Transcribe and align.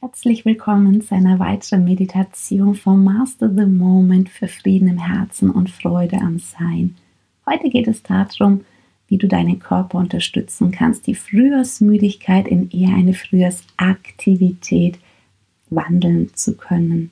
Herzlich 0.00 0.44
willkommen 0.44 1.00
zu 1.00 1.14
einer 1.14 1.38
weiteren 1.38 1.84
Meditation 1.84 2.74
vom 2.74 3.02
Master 3.02 3.48
the 3.48 3.64
Moment 3.64 4.28
für 4.28 4.46
Frieden 4.46 4.88
im 4.88 4.98
Herzen 4.98 5.50
und 5.50 5.70
Freude 5.70 6.18
am 6.18 6.38
Sein. 6.38 6.96
Heute 7.46 7.70
geht 7.70 7.88
es 7.88 8.02
darum, 8.02 8.66
wie 9.08 9.16
du 9.16 9.26
deinen 9.26 9.58
Körper 9.58 9.96
unterstützen 9.96 10.70
kannst, 10.70 11.06
die 11.06 11.14
Frühjahrsmüdigkeit 11.14 12.46
in 12.46 12.70
eher 12.70 12.94
eine 12.94 13.14
Frühjahrsaktivität 13.14 14.98
wandeln 15.70 16.30
zu 16.34 16.58
können. 16.58 17.10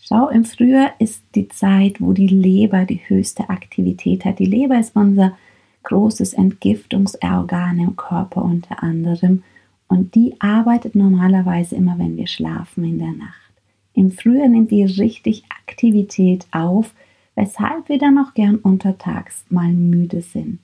Schau, 0.00 0.28
im 0.28 0.44
Frühjahr 0.44 0.92
ist 1.00 1.24
die 1.34 1.48
Zeit, 1.48 2.00
wo 2.00 2.12
die 2.12 2.28
Leber 2.28 2.84
die 2.84 3.00
höchste 3.08 3.50
Aktivität 3.50 4.24
hat. 4.24 4.38
Die 4.38 4.46
Leber 4.46 4.78
ist 4.78 4.94
unser 4.94 5.36
großes 5.82 6.34
Entgiftungsorgan 6.34 7.80
im 7.80 7.96
Körper 7.96 8.44
unter 8.44 8.80
anderem 8.80 9.42
und 9.88 10.14
die 10.14 10.40
arbeitet 10.40 10.94
normalerweise 10.94 11.76
immer, 11.76 11.98
wenn 11.98 12.16
wir 12.16 12.26
schlafen 12.26 12.84
in 12.84 12.98
der 12.98 13.12
Nacht. 13.12 13.52
Im 13.92 14.10
Frühjahr 14.10 14.48
nimmt 14.48 14.70
die 14.70 14.84
richtig 14.84 15.44
Aktivität 15.48 16.46
auf, 16.50 16.94
weshalb 17.36 17.88
wir 17.88 17.98
dann 17.98 18.18
auch 18.18 18.34
gern 18.34 18.56
untertags 18.56 19.44
mal 19.48 19.72
müde 19.72 20.20
sind. 20.20 20.58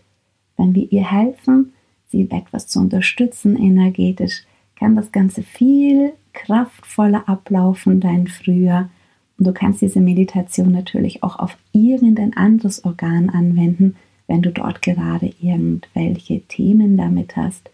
Wenn 0.56 0.74
wir 0.74 0.90
ihr 0.90 1.10
helfen, 1.10 1.72
sie 2.08 2.28
etwas 2.30 2.66
zu 2.66 2.80
unterstützen 2.80 3.56
energetisch, 3.56 4.44
kann 4.76 4.96
das 4.96 5.12
Ganze 5.12 5.42
viel 5.42 6.12
kraftvoller 6.32 7.28
ablaufen, 7.28 8.00
dein 8.00 8.26
Frühjahr. 8.26 8.90
Und 9.38 9.46
du 9.46 9.52
kannst 9.52 9.80
diese 9.80 10.00
Meditation 10.00 10.72
natürlich 10.72 11.22
auch 11.22 11.38
auf 11.38 11.56
irgendein 11.72 12.36
anderes 12.36 12.84
Organ 12.84 13.30
anwenden, 13.30 13.96
wenn 14.26 14.42
du 14.42 14.50
dort 14.50 14.82
gerade 14.82 15.32
irgendwelche 15.40 16.40
Themen 16.42 16.96
damit 16.96 17.36
hast 17.36 17.70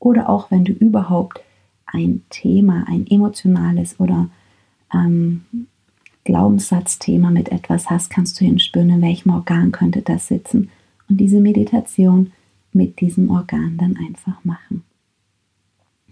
oder 0.00 0.28
auch 0.28 0.50
wenn 0.50 0.64
du 0.64 0.72
überhaupt 0.72 1.40
ein 1.86 2.22
Thema, 2.30 2.84
ein 2.88 3.06
emotionales 3.06 4.00
oder 4.00 4.28
ähm, 4.92 5.44
Glaubenssatzthema 6.24 7.30
mit 7.30 7.50
etwas 7.50 7.88
hast, 7.88 8.10
kannst 8.10 8.40
du 8.40 8.44
hinspüren, 8.44 8.90
in 8.90 9.02
welchem 9.02 9.30
Organ 9.30 9.72
könnte 9.72 10.02
das 10.02 10.28
sitzen 10.28 10.70
und 11.08 11.18
diese 11.18 11.40
Meditation 11.40 12.32
mit 12.72 13.00
diesem 13.00 13.30
Organ 13.30 13.76
dann 13.78 13.96
einfach 13.96 14.44
machen. 14.44 14.84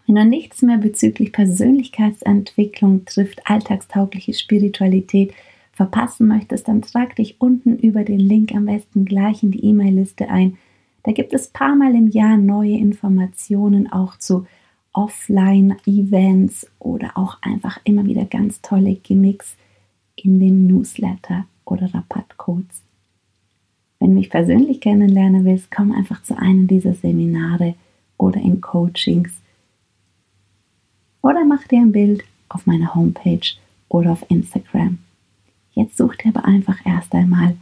Wenn 0.06 0.14
du 0.16 0.24
nichts 0.24 0.62
mehr 0.62 0.78
bezüglich 0.78 1.32
Persönlichkeitsentwicklung 1.32 3.04
trifft, 3.04 3.42
alltagstaugliche 3.44 4.32
Spiritualität 4.32 5.34
verpassen 5.72 6.26
möchtest, 6.26 6.66
dann 6.66 6.82
trag 6.82 7.14
dich 7.14 7.36
unten 7.40 7.78
über 7.78 8.04
den 8.04 8.18
Link 8.18 8.54
am 8.54 8.64
besten 8.64 9.04
gleich 9.04 9.42
in 9.42 9.50
die 9.50 9.64
E-Mail-Liste 9.64 10.28
ein 10.28 10.56
da 11.02 11.12
gibt 11.12 11.32
es 11.32 11.48
paar 11.48 11.76
Mal 11.76 11.94
im 11.94 12.08
Jahr 12.08 12.36
neue 12.36 12.76
Informationen 12.76 13.90
auch 13.90 14.18
zu 14.18 14.46
Offline-Events 14.92 16.66
oder 16.78 17.16
auch 17.16 17.38
einfach 17.42 17.78
immer 17.84 18.04
wieder 18.04 18.24
ganz 18.24 18.60
tolle 18.62 18.94
Gimmicks 18.96 19.56
in 20.16 20.40
dem 20.40 20.66
Newsletter 20.66 21.46
oder 21.64 21.92
Rabattcodes. 21.94 22.82
Wenn 24.00 24.10
du 24.10 24.14
mich 24.14 24.30
persönlich 24.30 24.80
kennenlernen 24.80 25.44
willst, 25.44 25.70
komm 25.70 25.92
einfach 25.92 26.22
zu 26.22 26.36
einem 26.36 26.66
dieser 26.66 26.94
Seminare 26.94 27.74
oder 28.16 28.40
in 28.40 28.60
Coachings. 28.60 29.32
Oder 31.22 31.44
mach 31.44 31.66
dir 31.66 31.80
ein 31.80 31.92
Bild 31.92 32.24
auf 32.48 32.66
meiner 32.66 32.94
Homepage 32.94 33.54
oder 33.88 34.12
auf 34.12 34.24
Instagram. 34.30 34.98
Jetzt 35.72 35.96
such 35.96 36.16
dir 36.16 36.28
aber 36.28 36.44
einfach 36.44 36.84
erst 36.84 37.14
einmal 37.14 37.56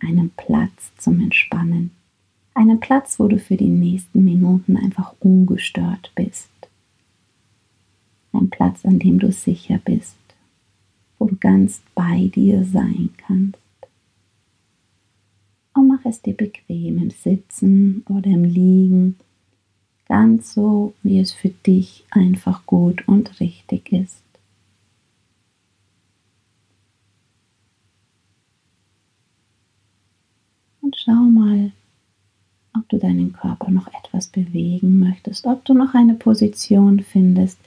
einen 0.00 0.30
Platz 0.36 0.92
zum 0.98 1.20
Entspannen. 1.20 1.90
Einen 2.56 2.80
Platz, 2.80 3.20
wo 3.20 3.28
du 3.28 3.38
für 3.38 3.58
die 3.58 3.68
nächsten 3.68 4.24
Minuten 4.24 4.78
einfach 4.78 5.14
ungestört 5.20 6.10
bist. 6.14 6.48
Ein 8.32 8.48
Platz, 8.48 8.86
an 8.86 8.98
dem 8.98 9.18
du 9.18 9.30
sicher 9.30 9.78
bist, 9.84 10.16
wo 11.18 11.26
du 11.26 11.36
ganz 11.36 11.82
bei 11.94 12.30
dir 12.34 12.64
sein 12.64 13.10
kannst. 13.18 13.58
Und 15.74 15.88
mach 15.88 16.02
es 16.06 16.22
dir 16.22 16.32
bequem 16.32 16.96
im 16.96 17.10
Sitzen 17.10 18.02
oder 18.08 18.30
im 18.30 18.44
Liegen, 18.44 19.16
ganz 20.08 20.54
so, 20.54 20.94
wie 21.02 21.20
es 21.20 21.32
für 21.32 21.50
dich 21.50 22.06
einfach 22.08 22.64
gut 22.64 23.06
und 23.06 23.38
richtig 23.38 23.92
ist. 23.92 24.22
Und 30.80 30.96
schau 30.96 31.12
mal, 31.12 31.72
du 32.88 32.98
deinen 32.98 33.32
Körper 33.32 33.70
noch 33.70 33.88
etwas 33.88 34.28
bewegen 34.28 34.98
möchtest, 34.98 35.46
ob 35.46 35.64
du 35.64 35.74
noch 35.74 35.94
eine 35.94 36.14
Position 36.14 37.00
findest, 37.00 37.58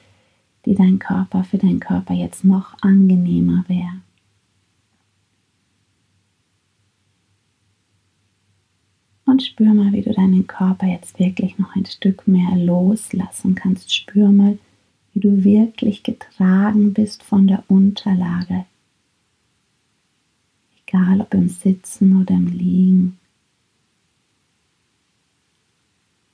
die 0.66 0.75
dein 0.75 1.00
Körper 1.00 1.44
für 1.44 1.57
deinen 1.57 1.80
Körper 1.80 2.13
jetzt 2.13 2.44
noch 2.44 2.75
angenehmer 2.81 3.63
wäre. 3.68 4.02
Und 9.30 9.44
spür 9.44 9.75
mal, 9.75 9.94
wie 9.94 10.02
du 10.02 10.12
deinen 10.12 10.47
Körper 10.47 10.88
jetzt 10.88 11.19
wirklich 11.19 11.59
noch 11.59 11.75
ein 11.75 11.86
Stück 11.86 12.28
mehr 12.28 12.57
loslassen 12.57 13.53
kannst. 13.53 13.94
Spür 13.94 14.30
mal, 14.30 14.57
wie 15.13 15.19
du 15.19 15.44
wirklich 15.44 16.01
getragen 16.01 16.94
bist 16.94 17.22
von 17.22 17.46
der 17.46 17.63
Unterlage. 17.68 18.66
Egal 20.88 21.22
ob 21.22 21.31
im 21.36 21.47
Sitzen 21.47 22.19
oder 22.19 22.34
im 22.34 22.47
Liegen. 22.47 23.19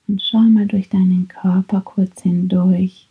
Und 0.08 0.22
schau 0.22 0.40
mal 0.40 0.68
durch 0.68 0.90
deinen 0.90 1.28
Körper 1.28 1.82
kurz 1.82 2.22
hindurch, 2.22 3.08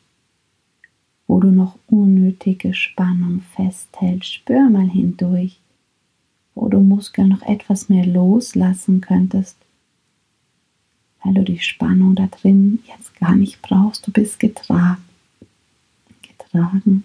wo 1.27 1.41
du 1.41 1.51
noch 1.51 1.77
unnötige 1.89 2.73
Spannung 2.75 3.43
festhältst. 3.55 4.33
Spür 4.33 4.69
mal 4.71 4.89
hindurch, 4.89 5.59
wo 6.55 6.69
du 6.69 6.81
Muskeln 6.81 7.29
noch 7.29 7.43
etwas 7.43 7.89
mehr 7.89 8.07
loslassen 8.07 9.01
könntest, 9.01 9.57
weil 11.23 11.35
du 11.35 11.43
die 11.43 11.59
Spannung 11.59 12.15
da 12.15 12.27
drin 12.27 12.79
jetzt 12.87 13.17
gar 13.17 13.35
nicht 13.35 13.61
brauchst. 13.61 14.07
Du 14.07 14.13
bist 14.13 14.39
getragen. 14.39 15.03
Getragen. 16.23 17.05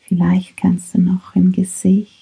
Vielleicht 0.00 0.56
kannst 0.56 0.94
du 0.94 1.00
noch 1.00 1.36
im 1.36 1.52
Gesicht 1.52 2.19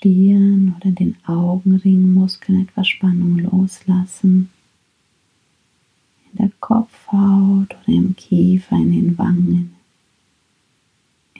Stirn 0.00 0.74
oder 0.80 0.90
den 0.92 1.16
Augenringmuskeln 1.26 2.62
etwas 2.62 2.88
Spannung 2.88 3.38
loslassen. 3.38 4.48
In 6.32 6.38
der 6.38 6.50
Kopfhaut 6.58 7.74
oder 7.74 7.88
im 7.88 8.16
Kiefer, 8.16 8.76
in 8.76 8.92
den 8.92 9.18
Wangen, 9.18 9.76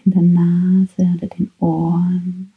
in 0.05 0.13
der 0.13 0.21
Nase 0.21 1.11
oder 1.17 1.27
den 1.29 1.51
Ohren. 1.59 2.53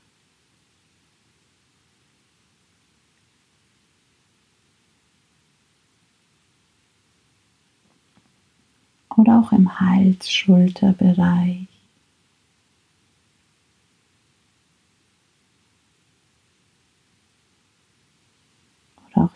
Oder 9.15 9.39
auch 9.39 9.53
im 9.53 9.79
Hals-Schulterbereich. 9.79 11.72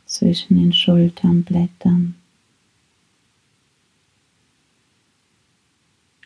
Zwischen 0.05 0.57
den 0.57 0.73
Schulternblättern. 0.73 2.15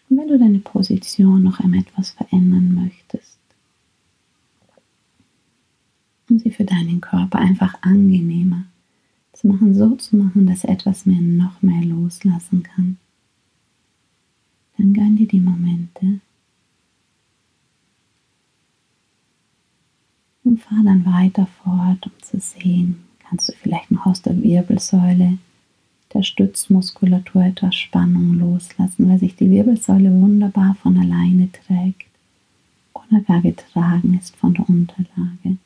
Und 0.10 0.18
wenn 0.18 0.28
du 0.28 0.38
deine 0.38 0.60
Position 0.60 1.44
noch 1.44 1.60
einmal 1.60 1.80
etwas 1.80 2.12
verändern 2.12 2.74
möchtest, 2.74 3.38
um 6.30 6.40
sie 6.40 6.52
für 6.52 6.66
deinen 6.66 7.02
Körper 7.02 7.40
einfach 7.40 7.82
angenehmer 7.82 8.66
zu 9.34 9.48
machen, 9.48 9.74
so 9.74 9.96
zu 9.96 10.18
machen, 10.18 10.48
dass 10.48 10.64
etwas 10.64 11.06
mehr 11.06 11.22
noch 11.22 11.62
mehr 11.62 11.84
loslassen 11.84 12.64
kann, 12.64 12.98
dann 14.78 14.94
gönn 14.94 15.16
dir 15.16 15.28
die 15.28 15.40
Momente 15.40 16.20
und 20.44 20.62
fahr 20.62 20.84
dann 20.84 21.06
weiter 21.06 21.48
fort, 21.64 22.06
um 22.06 22.12
zu 22.22 22.40
sehen, 22.40 23.04
kannst 23.32 23.48
du 23.48 23.54
vielleicht 23.54 23.90
noch 23.92 24.06
aus 24.06 24.22
der 24.22 24.44
Wirbelsäule, 24.44 25.38
der 26.14 26.22
Stützmuskulatur 26.22 27.46
etwas 27.46 27.76
Spannung 27.76 28.38
loslassen, 28.38 29.10
weil 29.10 29.20
sich 29.20 29.38
die 29.38 29.50
Wirbelsäule 29.50 30.12
wunderbar 30.12 30.76
von 30.84 30.98
alleine 30.98 31.50
trägt 31.50 32.10
oder 32.94 33.22
gar 33.22 33.42
getragen 33.42 34.20
ist 34.20 34.36
von 34.36 34.54
der 34.54 34.68
Unterlage. 34.68 35.58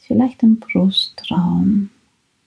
Vielleicht 0.00 0.42
im 0.42 0.60
Brustraum 0.60 1.88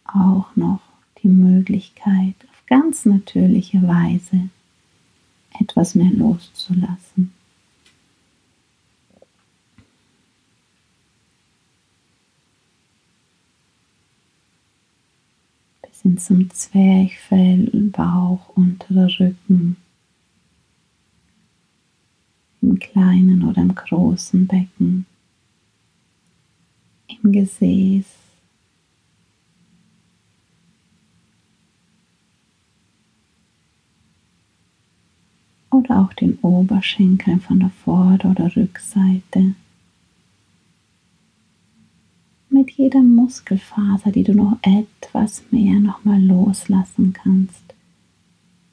auch 0.05 0.55
noch 0.55 0.81
die 1.23 1.29
Möglichkeit, 1.29 2.35
auf 2.51 2.63
ganz 2.67 3.05
natürliche 3.05 3.81
Weise 3.81 4.49
etwas 5.59 5.95
mehr 5.95 6.11
loszulassen. 6.11 7.33
Bis 15.81 16.01
hin 16.01 16.17
zum 16.17 16.49
Zwerchfell, 16.49 17.69
Bauch, 17.91 18.49
unterer 18.49 19.07
Rücken, 19.19 19.77
im 22.61 22.79
kleinen 22.79 23.43
oder 23.43 23.61
im 23.61 23.75
großen 23.75 24.47
Becken, 24.47 25.05
im 27.07 27.31
Gesäß. 27.31 28.22
Oder 35.73 36.01
auch 36.01 36.13
den 36.13 36.37
Oberschenkeln 36.41 37.41
von 37.41 37.59
der 37.59 37.71
Vorder- 37.83 38.31
oder 38.31 38.55
Rückseite. 38.55 39.55
Mit 42.49 42.69
jeder 42.71 43.01
Muskelfaser, 43.01 44.11
die 44.11 44.23
du 44.23 44.33
noch 44.35 44.57
etwas 44.61 45.43
mehr 45.49 45.79
nochmal 45.79 46.21
loslassen 46.23 47.11
kannst, 47.13 47.63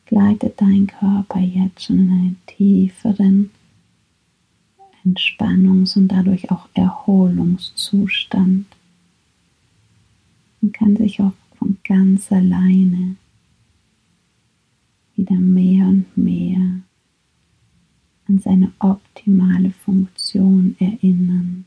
gleitet 0.05 0.61
dein 0.61 0.87
Körper 0.87 1.41
jetzt 1.41 1.85
schon 1.85 2.01
in 2.01 2.11
einen 2.11 2.37
tieferen 2.47 3.51
Entspannungs- 5.05 5.97
und 5.97 6.09
dadurch 6.09 6.51
auch 6.51 6.69
Erholungszustand 6.75 8.67
und 10.61 10.73
kann 10.75 10.97
sich 10.97 11.21
auch 11.23 11.33
von 11.59 11.79
ganz 11.85 12.31
alleine 12.31 13.17
wieder 15.17 15.37
mehr 15.37 15.87
und 15.87 16.05
mehr 16.17 16.83
an 18.31 18.39
seine 18.39 18.73
optimale 18.79 19.73
Funktion 19.73 20.77
erinnern. 20.79 21.65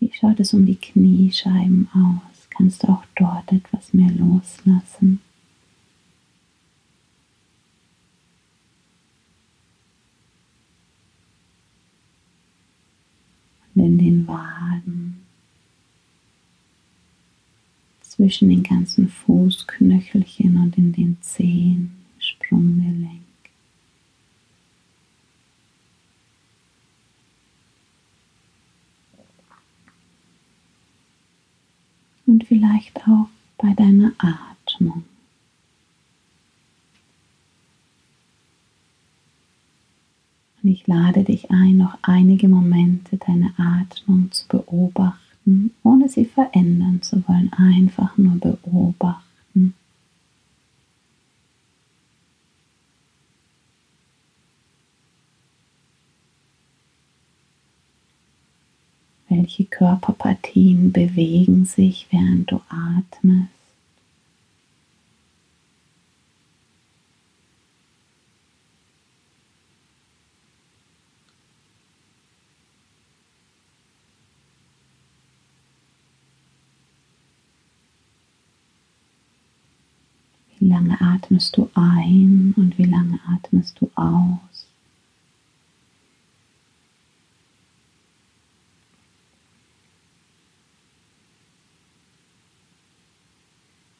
Wie 0.00 0.12
schaut 0.12 0.40
es 0.40 0.52
um 0.52 0.66
die 0.66 0.76
Kniescheiben 0.76 1.88
aus? 1.92 2.48
Kannst 2.50 2.82
du 2.82 2.88
auch 2.88 3.04
dort 3.14 3.52
etwas 3.52 3.92
mehr 3.92 4.10
loslassen? 4.10 5.20
Und 13.74 13.84
in 13.84 13.98
den 13.98 14.26
Waden 14.26 15.05
zwischen 18.16 18.48
den 18.48 18.62
ganzen 18.62 19.08
Fußknöchelchen 19.08 20.56
und 20.56 20.78
in 20.78 20.92
den 20.92 21.18
Zehen, 21.20 21.92
Sprunggelenk. 22.18 23.20
Und 32.24 32.44
vielleicht 32.44 32.96
auch 33.06 33.28
bei 33.58 33.72
deiner 33.74 34.12
Atmung. 34.18 35.04
Und 40.62 40.70
ich 40.70 40.86
lade 40.86 41.22
dich 41.22 41.50
ein, 41.50 41.76
noch 41.76 41.98
einige 42.02 42.48
Momente 42.48 43.18
deine 43.18 43.52
Atmung 43.58 44.32
zu 44.32 44.48
beobachten 44.48 45.25
ohne 45.82 46.08
sie 46.08 46.24
verändern 46.24 47.02
zu 47.02 47.22
wollen, 47.28 47.52
einfach 47.52 48.16
nur 48.18 48.36
beobachten. 48.36 49.74
Welche 59.28 59.64
Körperpartien 59.64 60.92
bewegen 60.92 61.64
sich, 61.64 62.08
während 62.10 62.50
du 62.50 62.60
atmest? 62.68 63.55
Wie 80.66 80.72
lange 80.72 81.00
atmest 81.00 81.56
du 81.56 81.70
ein 81.74 82.52
und 82.56 82.76
wie 82.76 82.86
lange 82.86 83.20
atmest 83.28 83.80
du 83.80 83.88
aus? 83.94 84.66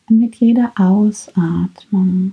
Und 0.09 0.19
mit 0.19 0.35
jeder 0.35 0.73
Ausatmung 0.75 2.33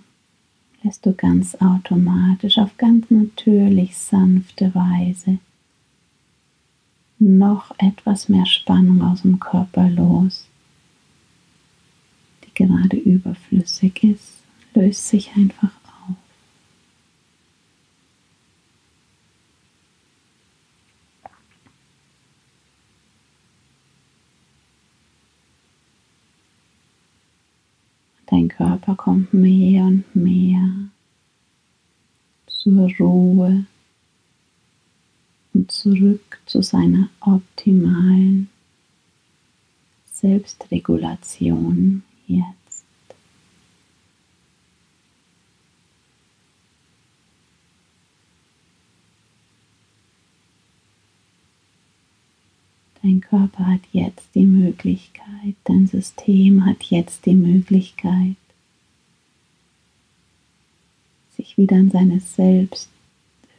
lässt 0.82 1.06
du 1.06 1.14
ganz 1.14 1.54
automatisch 1.62 2.58
auf 2.58 2.76
ganz 2.78 3.12
natürlich 3.12 3.96
sanfte 3.96 4.74
Weise 4.74 5.38
noch 7.20 7.72
etwas 7.78 8.30
mehr 8.30 8.48
Spannung 8.48 9.04
aus 9.04 9.22
dem 9.22 9.40
Körper 9.40 9.92
los 9.92 10.48
gerade 12.56 12.98
überflüssig 12.98 14.04
ist, 14.04 14.44
löst 14.74 15.08
sich 15.08 15.32
einfach 15.36 15.72
auf. 16.08 16.16
Dein 28.28 28.48
Körper 28.48 28.96
kommt 28.96 29.34
mehr 29.34 29.84
und 29.86 30.16
mehr 30.16 30.90
zur 32.48 32.90
Ruhe 32.98 33.66
und 35.54 35.72
zurück 35.72 36.40
zu 36.46 36.62
seiner 36.62 37.10
optimalen 37.20 38.50
Selbstregulation 40.14 42.04
jetzt. 42.28 42.86
Dein 53.02 53.20
Körper 53.20 53.68
hat 53.68 53.82
jetzt 53.92 54.30
die 54.34 54.46
Möglichkeit, 54.46 55.56
dein 55.66 55.88
System 55.88 56.66
hat 56.66 56.84
jetzt 56.84 57.26
die 57.26 57.36
Möglichkeit, 57.36 58.38
sich 61.36 61.58
wieder 61.58 61.76
an 61.76 61.92
seine 61.92 62.22
selbst 62.22 62.90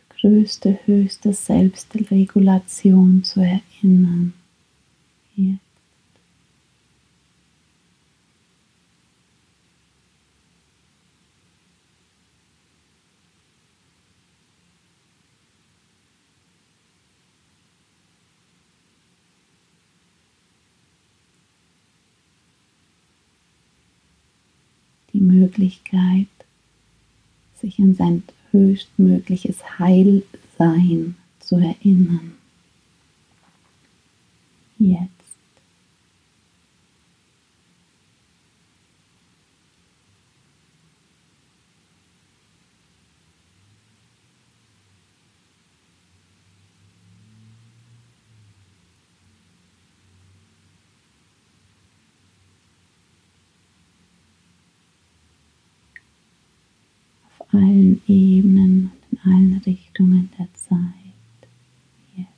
größte, 0.09 0.79
höchste 0.87 1.35
Selbstregulation 1.35 3.23
zu 3.23 3.41
erinnern. 3.41 4.33
Jetzt. 5.37 5.74
Die 25.15 25.21
Möglichkeit, 25.21 26.27
sich 27.61 27.79
an 27.79 27.95
sein 27.95 28.23
höchstmögliches 28.51 29.79
Heilsein 29.79 31.17
zu 31.41 31.57
erinnern. 31.57 32.35
Jetzt. 34.79 35.24
Allen 57.55 58.03
Ebenen 58.07 58.91
und 59.11 59.19
in 59.25 59.33
allen 59.33 59.63
Richtungen 59.65 60.31
der 60.39 60.49
Zeit. 60.55 60.81
Jetzt. 62.17 62.29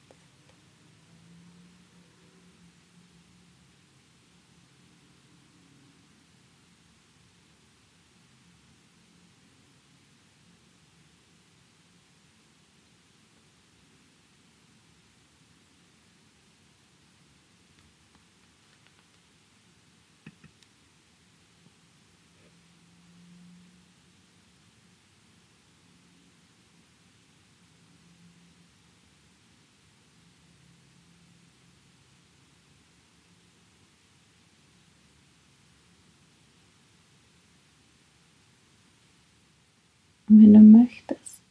Und 40.29 40.43
wenn 40.43 40.55
du 40.55 40.61
möchtest, 40.61 41.43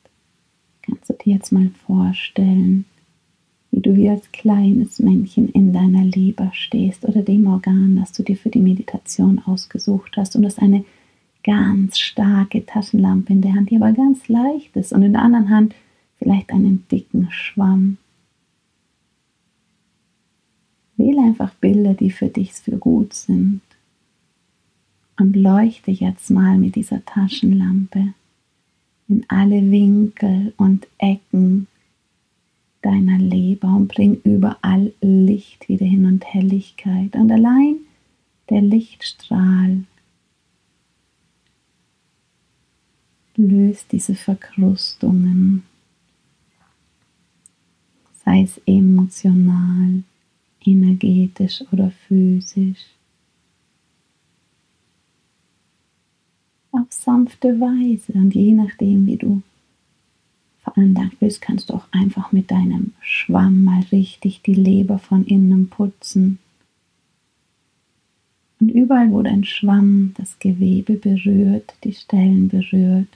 kannst 0.82 1.10
du 1.10 1.14
dir 1.14 1.36
jetzt 1.36 1.52
mal 1.52 1.70
vorstellen, 1.86 2.86
wie 3.72 3.82
du 3.82 3.96
wie 3.96 4.10
als 4.10 4.32
kleines 4.32 5.00
Männchen 5.00 5.50
in 5.50 5.74
deiner 5.74 6.04
Leber 6.04 6.52
stehst 6.54 7.06
oder 7.06 7.22
dem 7.22 7.48
Organ, 7.48 7.98
das 7.98 8.12
du 8.12 8.24
dir 8.24 8.38
für 8.38 8.50
die 8.50 8.62
Meditation 8.62 9.40
ausgesucht 9.40 10.16
hast 10.18 10.36
und 10.36 10.44
das 10.44 10.60
eine 10.60 10.86
ganz 11.44 12.00
starke 12.00 12.66
Taschenlampe 12.66 13.34
in 13.34 13.42
der 13.42 13.54
Hand, 13.54 13.70
die 13.70 13.76
aber 13.76 13.92
ganz 13.92 14.28
leicht 14.28 14.76
ist 14.76 14.94
und 14.94 15.04
in 15.04 15.14
der 15.14 15.22
anderen 15.22 15.50
Hand 15.50 15.76
vielleicht 16.18 16.52
einen 16.52 16.86
dicken 16.90 17.30
Schwamm. 17.32 17.98
Wähle 20.98 21.22
einfach 21.22 21.54
Bilder, 21.56 21.94
die 21.94 22.12
für 22.12 22.28
dich 22.28 22.54
für 22.54 22.78
gut 22.78 23.14
sind. 23.14 23.62
Und 25.18 25.36
leuchte 25.36 25.92
jetzt 25.92 26.30
mal 26.30 26.58
mit 26.58 26.76
dieser 26.76 27.04
Taschenlampe 27.06 28.14
in 29.08 29.26
alle 29.28 29.70
Winkel 29.72 30.54
und 30.58 30.88
Ecken 30.98 31.68
deiner 32.82 33.18
Leber 33.18 33.68
und 33.70 33.88
bring 33.88 34.22
überall 34.24 34.94
Licht 35.02 35.68
wieder 35.68 35.86
hin 35.86 36.06
und 36.06 36.24
Helligkeit. 36.26 37.16
Und 37.16 37.32
allein 37.32 37.78
der 38.50 38.62
Lichtstrahl 38.62 39.84
löst 43.36 43.92
diese 43.92 44.16
Verkrustungen, 44.16 45.64
sei 48.24 48.44
es 48.44 48.62
emotional, 48.66 50.04
energetisch 50.64 51.64
oder 51.72 51.92
physisch. 52.08 52.86
Auf 56.78 56.92
sanfte 56.92 57.60
Weise 57.62 58.12
und 58.14 58.36
je 58.36 58.52
nachdem, 58.52 59.06
wie 59.06 59.16
du 59.16 59.42
veranlagt 60.62 61.20
bist, 61.20 61.42
kannst 61.42 61.70
du 61.70 61.74
auch 61.76 61.88
einfach 61.92 62.34
mit 62.34 62.52
deinem 62.52 62.92
Schwamm 63.00 63.64
mal 63.64 63.82
richtig 63.94 64.42
die 64.42 64.56
Leber 64.56 65.00
von 65.00 65.26
innen 65.26 65.70
putzen. 65.70 66.40
Und 68.60 68.72
überall, 68.72 69.10
wo 69.12 69.22
dein 69.22 69.46
Schwamm 69.46 70.14
das 70.18 70.38
Gewebe 70.40 70.96
berührt, 70.96 71.76
die 71.86 71.94
Stellen 71.94 72.50
berührt, 72.50 73.08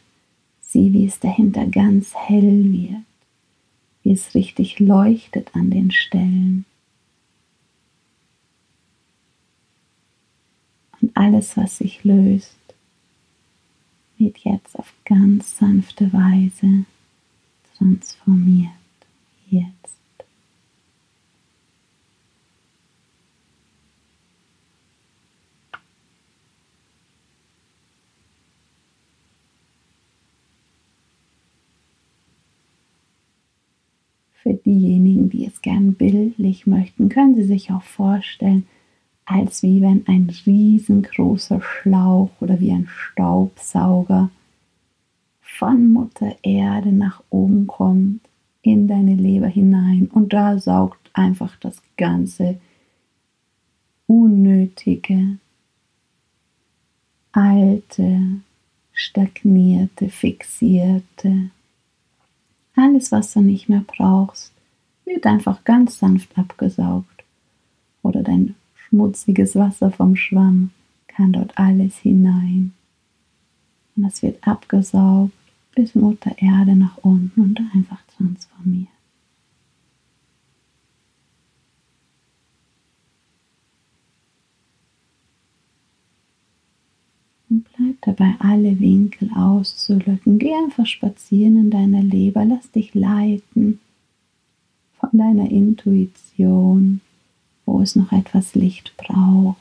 sieh, 0.61 0.93
wie 0.93 1.05
es 1.05 1.19
dahinter 1.19 1.65
ganz 1.67 2.13
hell 2.15 2.71
wird, 2.71 3.03
wie 4.03 4.13
es 4.13 4.35
richtig 4.35 4.79
leuchtet 4.79 5.53
an 5.53 5.69
den 5.69 5.91
Stellen. 5.91 6.65
Und 11.01 11.17
alles, 11.17 11.57
was 11.57 11.79
sich 11.79 12.03
löst, 12.05 12.58
wird 14.19 14.37
jetzt 14.39 14.77
auf 14.77 14.93
ganz 15.05 15.57
sanfte 15.57 16.11
Weise 16.13 16.85
transformiert. 17.77 18.69
Jetzt. 19.49 19.75
Für 34.43 34.53
diejenigen, 34.53 35.29
die 35.29 35.45
es 35.45 35.61
gern 35.61 35.93
bildlich 35.93 36.67
möchten, 36.67 37.09
können 37.09 37.35
Sie 37.35 37.43
sich 37.43 37.71
auch 37.71 37.83
vorstellen, 37.83 38.67
als 39.29 39.61
wie 39.61 39.79
wenn 39.81 40.07
ein 40.07 40.35
riesengroßer 40.45 41.61
Schlauch 41.61 42.31
oder 42.39 42.59
wie 42.59 42.71
ein 42.71 42.87
Staubsauger 42.87 44.31
von 45.39 45.91
Mutter 45.91 46.35
Erde 46.41 46.91
nach 46.91 47.21
oben 47.29 47.67
kommt, 47.67 48.21
in 48.63 48.87
deine 48.87 49.13
Leber 49.13 49.47
hinein 49.47 50.09
und 50.11 50.33
da 50.33 50.57
saugt 50.57 51.11
einfach 51.13 51.55
das 51.57 51.81
ganze 51.95 52.59
unnötige, 54.07 55.37
alte, 57.31 58.21
stagnierte, 58.93 60.09
fixierte, 60.09 61.51
alles, 62.75 63.11
was 63.11 63.33
du 63.33 63.41
nicht 63.41 63.69
mehr 63.69 63.83
brauchst, 63.85 64.53
wird 65.05 65.25
einfach 65.27 65.63
ganz 65.65 65.99
sanft 65.99 66.35
abgesaugt. 66.37 67.23
Oder 68.01 68.23
dein 68.23 68.55
schmutziges 68.89 69.55
Wasser 69.55 69.91
vom 69.91 70.15
Schwamm 70.15 70.71
kann 71.07 71.33
dort 71.33 71.57
alles 71.57 71.97
hinein. 71.97 72.73
Und 73.95 74.05
es 74.05 74.21
wird 74.21 74.45
abgesaugt 74.47 75.33
bis 75.75 75.95
Mutter 75.95 76.31
Erde 76.37 76.75
nach 76.75 76.97
unten 76.97 77.41
und 77.41 77.59
einfach 77.73 78.01
transformiert. 78.17 78.87
Und 87.49 87.65
bleib 87.75 88.01
dabei, 88.01 88.35
alle 88.39 88.79
Winkel 88.79 89.31
auszulöcken. 89.33 90.37
Geh 90.37 90.53
einfach 90.53 90.85
spazieren 90.85 91.57
in 91.57 91.69
deiner 91.71 92.03
Leber, 92.03 92.45
lass 92.45 92.71
dich 92.71 92.93
leiten 92.93 93.79
von 94.99 95.09
deiner 95.13 95.49
Intuition, 95.49 97.01
wo 97.69 97.81
es 97.81 97.95
noch 97.95 98.11
etwas 98.11 98.55
Licht 98.55 98.95
braucht. 98.97 99.57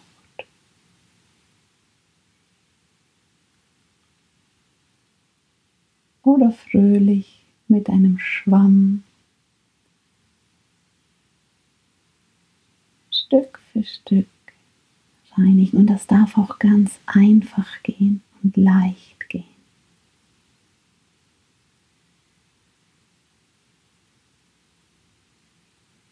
oder 6.24 6.52
fröhlich 6.52 7.42
mit 7.68 7.88
einem 7.88 8.18
Schwamm 8.18 9.02
Stück 13.10 13.58
für 13.72 13.82
Stück 13.82 14.26
reinigen. 15.32 15.78
Und 15.78 15.86
das 15.86 16.06
darf 16.06 16.36
auch 16.36 16.58
ganz 16.58 16.98
einfach 17.06 17.82
gehen 17.82 18.22
und 18.42 18.58
leicht 18.58 19.17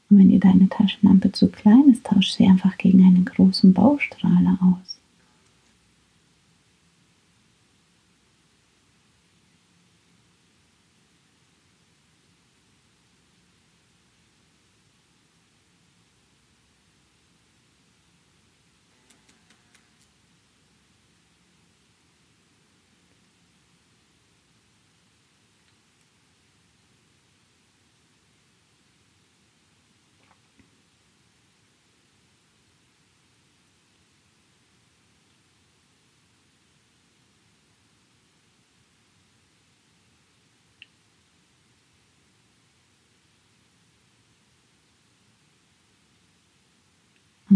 Und 0.08 0.18
wenn 0.18 0.28
dir 0.28 0.40
deine 0.40 0.68
Taschenlampe 0.68 1.32
zu 1.32 1.48
klein 1.48 1.88
ist, 1.90 2.04
tausch 2.04 2.30
sie 2.30 2.46
einfach 2.46 2.78
gegen 2.78 3.04
einen 3.04 3.24
großen 3.24 3.72
Baustrahler 3.72 4.58
aus. 4.60 4.95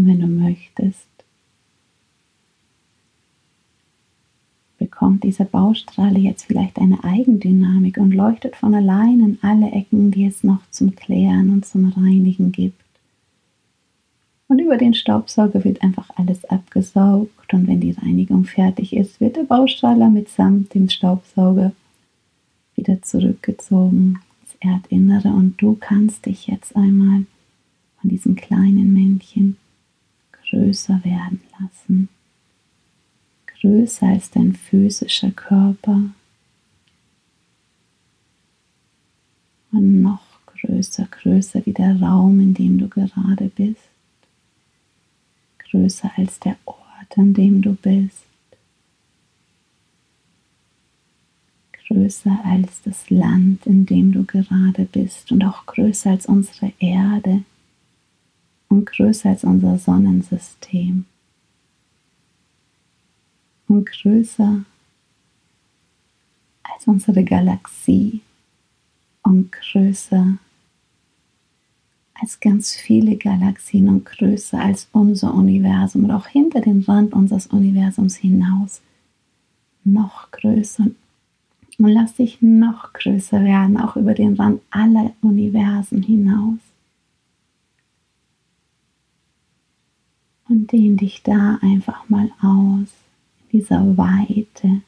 Und 0.01 0.07
wenn 0.07 0.19
du 0.19 0.25
möchtest, 0.25 1.05
bekommt 4.79 5.23
dieser 5.23 5.45
Baustrahle 5.45 6.17
jetzt 6.17 6.45
vielleicht 6.45 6.79
eine 6.79 7.03
Eigendynamik 7.03 7.97
und 7.97 8.11
leuchtet 8.11 8.55
von 8.55 8.73
allein 8.73 9.19
in 9.19 9.37
alle 9.43 9.69
Ecken, 9.71 10.09
die 10.09 10.25
es 10.25 10.43
noch 10.43 10.61
zum 10.71 10.95
Klären 10.95 11.51
und 11.51 11.67
zum 11.67 11.85
Reinigen 11.89 12.51
gibt. 12.51 12.81
Und 14.47 14.57
über 14.57 14.77
den 14.77 14.95
Staubsauger 14.95 15.63
wird 15.63 15.83
einfach 15.83 16.09
alles 16.15 16.45
abgesaugt 16.45 17.53
und 17.53 17.67
wenn 17.67 17.79
die 17.79 17.91
Reinigung 17.91 18.45
fertig 18.45 18.95
ist, 18.95 19.21
wird 19.21 19.35
der 19.35 19.43
Baustrahler 19.43 20.09
mitsamt 20.09 20.73
dem 20.73 20.89
Staubsauger 20.89 21.73
wieder 22.75 23.03
zurückgezogen 23.03 24.17
ins 24.41 24.55
Erdinnere 24.61 25.27
und 25.27 25.61
du 25.61 25.77
kannst 25.79 26.25
dich 26.25 26.47
jetzt 26.47 26.75
einmal 26.75 27.25
von 28.01 28.09
diesem 28.09 28.35
kleinen 28.35 28.93
Männchen 28.93 29.57
größer 30.51 31.03
werden 31.03 31.41
lassen. 31.59 32.09
Größer 33.47 34.07
als 34.07 34.29
dein 34.29 34.53
physischer 34.53 35.31
Körper. 35.31 36.11
Und 39.71 40.01
noch 40.01 40.21
größer, 40.45 41.07
größer 41.09 41.65
wie 41.65 41.73
der 41.73 41.99
Raum, 41.99 42.39
in 42.39 42.53
dem 42.53 42.77
du 42.77 42.87
gerade 42.87 43.49
bist. 43.49 43.81
Größer 45.59 46.11
als 46.17 46.39
der 46.39 46.57
Ort, 46.65 47.17
an 47.17 47.33
dem 47.33 47.61
du 47.61 47.73
bist. 47.73 48.25
größer 51.87 52.39
als 52.45 52.81
das 52.83 53.09
Land, 53.09 53.65
in 53.65 53.85
dem 53.85 54.13
du 54.13 54.23
gerade 54.23 54.85
bist 54.85 55.31
und 55.31 55.43
auch 55.43 55.65
größer 55.65 56.11
als 56.11 56.25
unsere 56.25 56.71
Erde 56.79 57.43
und 58.71 58.85
größer 58.85 59.29
als 59.29 59.43
unser 59.43 59.77
Sonnensystem. 59.77 61.05
Und 63.67 63.85
größer 63.85 64.63
als 66.63 66.87
unsere 66.87 67.23
Galaxie. 67.23 68.21
Und 69.23 69.51
größer 69.51 70.37
als 72.13 72.39
ganz 72.39 72.73
viele 72.73 73.17
Galaxien. 73.17 73.89
Und 73.89 74.05
größer 74.05 74.59
als 74.59 74.87
unser 74.93 75.33
Universum. 75.33 76.05
Und 76.05 76.11
auch 76.11 76.27
hinter 76.27 76.61
den 76.61 76.81
Rand 76.83 77.13
unseres 77.13 77.47
Universums 77.47 78.15
hinaus. 78.15 78.81
Noch 79.83 80.31
größer. 80.31 80.85
Und 81.77 81.87
lass 81.89 82.15
dich 82.15 82.41
noch 82.41 82.93
größer 82.93 83.43
werden, 83.43 83.77
auch 83.77 83.97
über 83.97 84.13
den 84.13 84.35
Rand 84.35 84.61
aller 84.69 85.11
Universen 85.21 86.03
hinaus. 86.03 86.70
Und 90.51 90.69
dehn 90.73 90.97
dich 90.97 91.23
da 91.23 91.59
einfach 91.61 92.09
mal 92.09 92.29
aus, 92.41 92.89
in 93.39 93.59
dieser 93.59 93.95
Weite, 93.95 94.67
in 94.67 94.83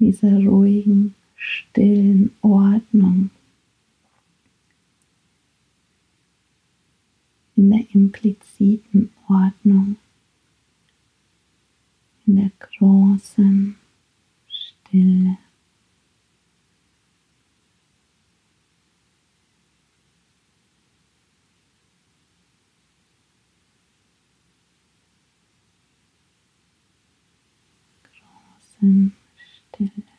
dieser 0.00 0.44
ruhigen, 0.44 1.14
stillen 1.36 2.32
Ordnung. 2.42 3.30
In 7.54 7.70
der 7.70 7.86
impliziten 7.94 9.12
Ordnung, 9.28 9.98
in 12.26 12.34
der 12.34 12.50
großen 12.58 13.76
Stille. 14.48 15.38
Großen 28.80 29.12
Stille. 29.80 30.10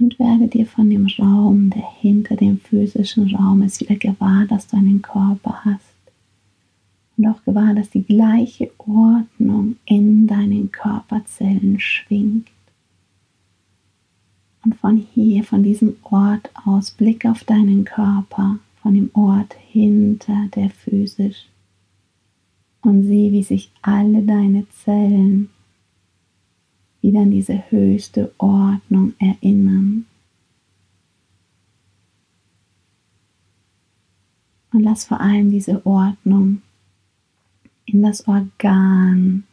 und 0.00 0.18
werde 0.38 0.48
dir 0.50 0.66
von 0.66 0.90
dem 0.90 1.06
Raum, 1.18 1.70
der 1.70 1.84
hinter 2.00 2.36
dem 2.36 2.58
physischen 2.58 3.34
Raum 3.34 3.62
ist, 3.62 3.80
wieder 3.80 3.96
gewahr, 3.96 4.46
dass 4.46 4.66
du 4.66 4.76
einen 4.76 5.00
Körper 5.00 5.64
hast. 5.64 5.94
Und 7.16 7.26
auch 7.26 7.42
gewahr, 7.44 7.74
dass 7.74 7.88
die 7.90 8.02
gleiche 8.02 8.70
Ordnung 8.78 9.76
in 9.86 10.26
deinen 10.26 10.70
Körperzellen 10.70 11.80
schwingt. 11.80 12.48
Und 14.64 14.74
von 14.76 14.96
hier, 15.14 15.44
von 15.44 15.62
diesem 15.62 15.96
Ort 16.02 16.50
aus, 16.66 16.90
blick 16.90 17.24
auf 17.24 17.44
deinen 17.44 17.84
Körper, 17.84 18.58
von 18.82 18.94
dem 18.94 19.10
Ort 19.14 19.54
hinter 19.70 20.48
der 20.54 20.68
physisch. 20.68 21.46
Und 22.82 23.04
sieh, 23.04 23.32
wie 23.32 23.42
sich 23.42 23.70
alle 23.80 24.22
deine 24.22 24.68
Zellen 24.84 25.48
wieder 27.00 27.20
an 27.20 27.30
diese 27.30 27.70
höchste 27.70 28.32
Ordnung 28.38 29.14
erinnern. 29.18 30.04
Und 34.76 34.82
lass 34.82 35.06
vor 35.06 35.20
allem 35.20 35.50
diese 35.50 35.86
Ordnung 35.86 36.60
in 37.86 38.02
das 38.02 38.28
Organ, 38.28 39.44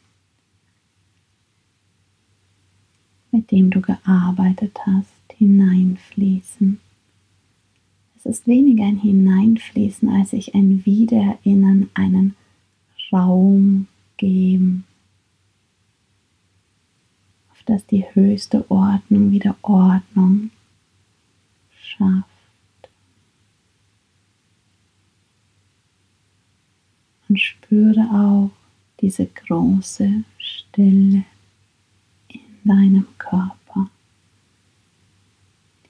mit 3.31 3.49
dem 3.49 3.69
du 3.69 3.79
gearbeitet 3.79 4.77
hast, 4.85 5.07
hineinfließen. 5.37 6.79
Es 8.17 8.25
ist 8.25 8.47
weniger 8.47 8.83
ein 8.83 8.99
Hineinfließen 8.99 10.09
als 10.09 10.31
sich 10.31 10.55
ein 10.55 10.85
Wiedererinnern, 10.85 11.89
einen 11.93 12.35
Raum 13.11 13.87
geben 14.17 14.83
dass 17.65 17.85
die 17.85 18.05
höchste 18.13 18.69
Ordnung 18.69 19.31
wieder 19.31 19.55
Ordnung 19.61 20.51
schafft. 21.81 22.32
Und 27.33 27.39
spüre 27.39 28.01
auch 28.13 28.51
diese 29.01 29.25
große 29.25 30.23
Stille 30.37 31.23
in 32.27 32.41
deinem 32.63 33.07
Körper. 33.17 33.89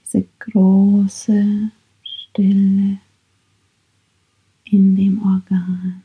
Diese 0.05 0.25
große 0.39 1.69
Stille 2.01 2.97
in 4.63 4.95
dem 4.95 5.21
Organ. 5.21 6.01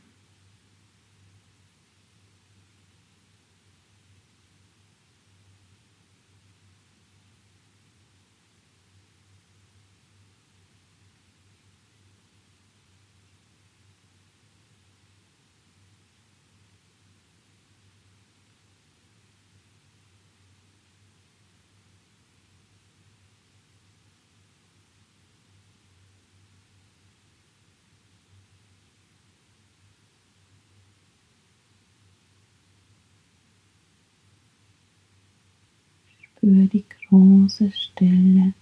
Spür 36.39 36.67
die 36.67 36.85
große 37.09 37.69
Stille 37.73 38.53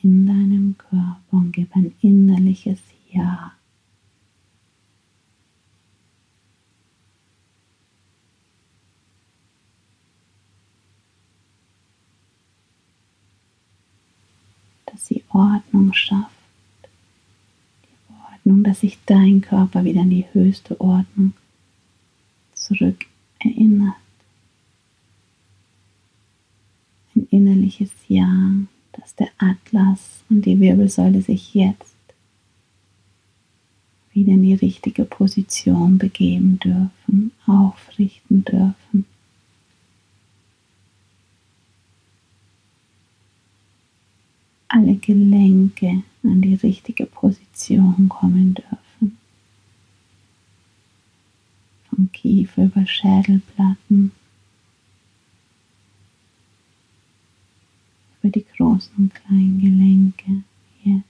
in 0.00 0.26
deinem 0.26 0.74
Körper 0.78 1.18
und 1.30 1.52
gib 1.52 1.76
ein 1.76 1.92
innerliches 2.00 2.80
Ja. 3.10 3.52
Dass 14.86 15.06
sie 15.06 15.22
Ordnung 15.28 15.92
schafft. 15.92 16.32
Die 17.84 18.14
Ordnung, 18.32 18.64
dass 18.64 18.80
sich 18.80 18.98
dein 19.04 19.42
Körper 19.42 19.84
wieder 19.84 20.00
in 20.00 20.10
die 20.10 20.26
höchste 20.32 20.80
Ordnung 20.80 21.34
zurück 22.54 23.04
erinnert. 23.40 24.01
Ein 27.62 27.68
innerliches 27.68 27.90
Ja, 28.08 28.54
dass 28.92 29.14
der 29.14 29.28
Atlas 29.38 30.22
und 30.28 30.44
die 30.44 30.58
Wirbelsäule 30.58 31.22
sich 31.22 31.54
jetzt 31.54 31.94
wieder 34.12 34.32
in 34.32 34.42
die 34.42 34.54
richtige 34.54 35.04
Position 35.04 35.96
begeben 35.96 36.58
dürfen, 36.58 37.32
aufrichten 37.46 38.44
dürfen. 38.44 39.06
Alle 44.68 44.96
Gelenke 44.96 46.02
an 46.22 46.42
die 46.42 46.54
richtige 46.54 47.06
Position 47.06 48.08
kommen 48.08 48.54
dürfen. 48.54 49.18
Vom 51.88 52.10
Kiefer 52.12 52.64
über 52.64 52.86
Schädelplatten 52.86 54.12
über 58.22 58.30
die 58.30 58.44
großen 58.56 58.94
und 58.96 59.14
kleinen 59.14 59.60
Gelenke 59.60 60.44
jetzt. 60.84 61.02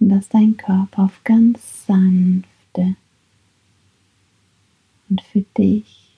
Und 0.00 0.10
dass 0.10 0.28
dein 0.28 0.56
Körper 0.56 1.04
auf 1.04 1.24
ganz 1.24 1.86
sanfte 1.86 2.94
und 5.08 5.22
für 5.22 5.44
dich 5.56 6.08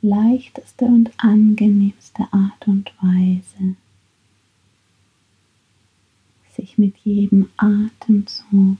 leichteste 0.00 0.86
und 0.86 1.10
angenehmste 1.18 2.22
Art 2.32 2.66
und 2.66 2.92
Weise 3.02 3.76
sich 6.58 6.76
mit 6.76 6.96
jedem 7.04 7.48
Atemzug, 7.56 8.78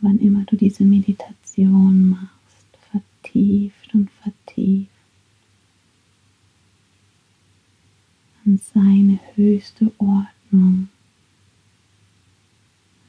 wann 0.00 0.18
immer 0.18 0.44
du 0.44 0.56
diese 0.56 0.84
Meditation 0.84 2.10
machst, 2.10 2.30
vertieft 2.90 3.94
und 3.94 4.10
vertieft 4.22 4.90
an 8.44 8.60
seine 8.72 9.18
höchste 9.34 9.92
Ordnung, 9.98 10.88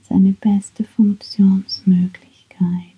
seine 0.04 0.34
beste 0.34 0.84
Funktionsmöglichkeit. 0.84 2.93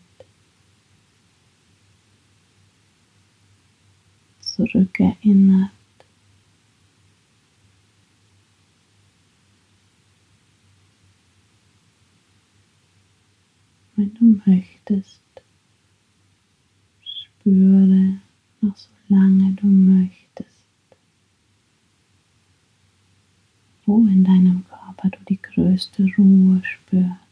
Zurückerinnert. 4.42 5.72
Wenn 14.00 14.14
du 14.14 14.42
möchtest, 14.46 15.20
spüre 17.04 18.22
noch 18.62 18.78
so 18.78 18.88
lange 19.10 19.52
du 19.56 19.68
möchtest 19.68 20.60
wo 23.90 24.06
in 24.06 24.24
deinem 24.24 24.64
Körper 24.70 25.10
du 25.10 25.18
die 25.28 25.42
größte 25.42 26.08
Ruhe 26.18 26.62
spürst. 26.64 27.29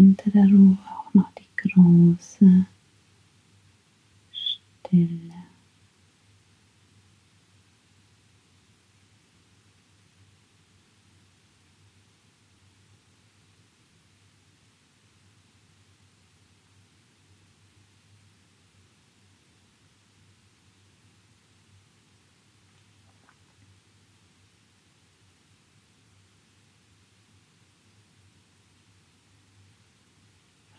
Hinter 0.00 0.30
der 0.30 0.44
Ruhe 0.44 0.78
auch 0.88 1.12
noch 1.12 1.30
die 1.34 1.46
große 1.56 2.64
Stille. 4.32 5.29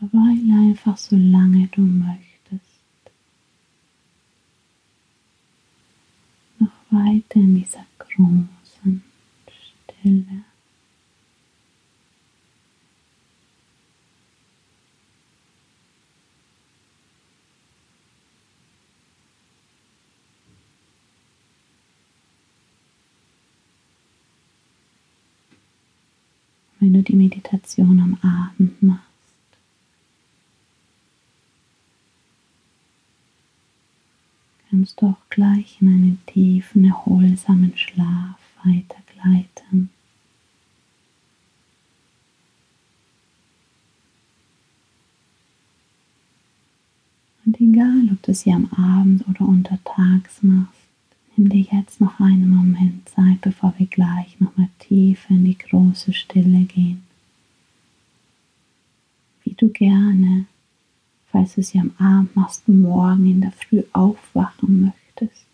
Verweile 0.02 0.70
einfach 0.70 0.98
so 0.98 1.16
lange 1.16 1.68
du 1.68 1.82
möchtest. 1.82 2.66
Noch 6.58 6.72
weiter 6.90 7.36
in 7.36 7.54
dieser 7.54 7.86
großen 8.00 9.04
Stille. 9.46 10.44
Wenn 26.80 26.94
du 26.94 27.04
die 27.04 27.14
Meditation 27.14 28.00
am 28.00 28.18
Abend 28.24 28.82
machst, 28.82 29.11
kannst 34.82 35.04
auch 35.04 35.30
gleich 35.30 35.78
in 35.80 35.90
einen 35.90 36.20
tiefen, 36.26 36.86
erholsamen 36.86 37.78
Schlaf 37.78 38.40
weitergleiten. 38.64 39.92
Und 47.46 47.62
egal, 47.62 48.10
ob 48.12 48.24
du 48.24 48.34
sie 48.34 48.52
am 48.52 48.72
Abend 48.74 49.28
oder 49.28 49.42
untertags 49.42 50.42
machst, 50.42 50.74
nimm 51.36 51.50
dir 51.50 51.68
jetzt 51.72 52.02
noch 52.02 52.20
einen 52.20 52.50
Moment 52.50 53.08
Zeit, 53.08 53.42
bevor 53.42 53.76
wir 53.78 53.86
gleich 53.86 54.40
nochmal 54.40 54.70
tiefer 54.80 55.30
in 55.30 55.46
die 55.46 55.58
große 55.58 56.12
Stille 56.12 56.66
gehen. 56.66 57.04
Wie 59.44 59.54
du 59.54 59.70
gerne 59.70 60.48
falls 61.32 61.56
du 61.56 61.64
sie 61.64 61.80
am 61.80 61.92
Abend 61.98 62.36
machst, 62.36 62.68
morgen 62.68 63.26
in 63.26 63.42
der 63.42 63.52
Früh 63.52 63.84
aufwachen 63.94 64.82
möchtest, 64.82 65.46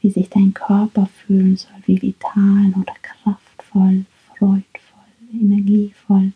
wie 0.00 0.10
sich 0.10 0.28
dein 0.28 0.52
Körper 0.52 1.06
fühlen 1.06 1.56
soll, 1.56 1.72
wie 1.86 2.00
vital 2.00 2.72
oder 2.80 2.94
kraftvoll, 3.02 4.04
freudvoll, 4.28 4.60
energievoll, 5.32 6.32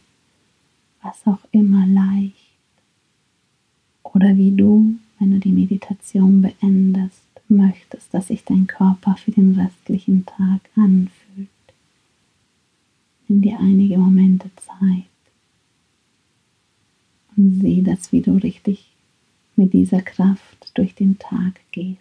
was 1.02 1.26
auch 1.26 1.40
immer 1.52 1.86
leicht. 1.86 2.34
Oder 4.02 4.36
wie 4.36 4.52
du, 4.56 4.94
wenn 5.18 5.32
du 5.32 5.38
die 5.38 5.52
Meditation 5.52 6.40
beendest, 6.40 7.22
möchtest, 7.48 8.12
dass 8.12 8.28
sich 8.28 8.44
dein 8.44 8.66
Körper 8.66 9.16
für 9.16 9.30
den 9.30 9.58
restlichen 9.58 10.24
Tag 10.26 10.60
anfühlt. 10.76 11.48
Nimm 13.26 13.42
dir 13.42 13.58
einige 13.58 13.98
Momente 13.98 14.50
Zeit 14.56 15.04
und 17.38 17.60
sieh 17.60 17.82
das, 17.82 18.12
wie 18.12 18.20
du 18.20 18.32
richtig 18.32 18.84
mit 19.56 19.72
dieser 19.72 20.02
Kraft 20.02 20.72
durch 20.74 20.94
den 20.94 21.18
Tag 21.18 21.60
gehst. 21.72 21.98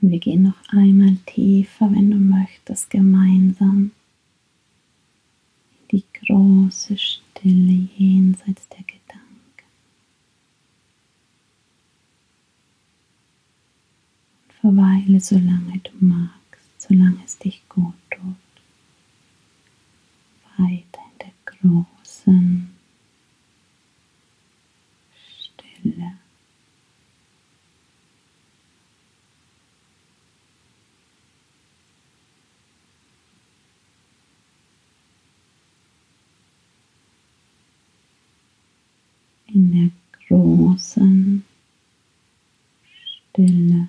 Und 0.00 0.10
wir 0.10 0.18
gehen 0.18 0.42
noch 0.42 0.68
einmal 0.68 1.16
tiefer, 1.26 1.90
wenn 1.90 2.10
du 2.10 2.16
möchtest, 2.18 2.90
gemeinsam 2.90 3.92
in 5.90 5.98
die 5.98 6.04
große 6.26 6.98
Stille 6.98 7.88
jenseits 7.96 8.68
der 8.68 8.78
Gedanken. 8.80 9.03
Verweile, 14.64 15.20
solange 15.20 15.78
du 15.80 15.90
magst, 16.00 16.80
solange 16.88 17.22
es 17.22 17.36
dich 17.36 17.60
gut 17.68 17.92
tut. 18.10 18.34
Weiter 20.56 21.02
in 21.12 21.18
der 21.20 21.32
großen 21.44 22.74
Stille. 25.38 26.14
In 39.48 39.72
der 39.74 39.90
großen 40.26 41.44
Stille. 43.30 43.88